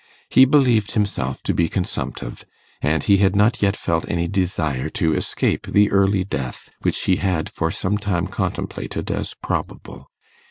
[0.29, 2.43] He believed himself to be consumptive,
[2.81, 7.17] and he had not yet felt any desire to escape the early death which he
[7.17, 10.09] had for some time contemplated as probable.